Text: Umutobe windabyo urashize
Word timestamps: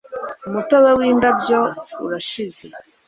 Umutobe 0.47 0.91
windabyo 0.99 1.59
urashize 2.05 2.67